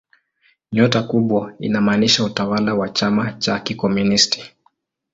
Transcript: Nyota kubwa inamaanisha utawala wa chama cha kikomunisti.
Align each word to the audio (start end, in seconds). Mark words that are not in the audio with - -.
Nyota 0.71 1.03
kubwa 1.03 1.53
inamaanisha 1.59 2.23
utawala 2.23 2.75
wa 2.75 2.89
chama 2.89 3.31
cha 3.33 3.59
kikomunisti. 3.59 4.55